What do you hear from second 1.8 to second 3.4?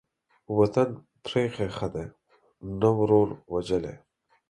دى، نه ورور